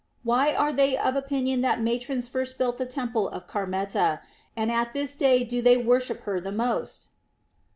Why 0.23 0.55
are 0.55 0.73
they 0.73 0.97
of 0.97 1.15
opinion 1.15 1.61
that 1.61 1.79
matrons 1.79 2.27
first 2.27 2.57
built 2.57 2.79
the 2.79 2.87
temple 2.87 3.29
of 3.29 3.45
Carmenta, 3.45 4.21
and 4.57 4.71
at 4.71 4.93
this 4.95 5.15
day 5.15 5.43
do 5.43 5.61
they 5.61 5.77
worship 5.77 6.21
her 6.21 6.41
most? 6.51 7.09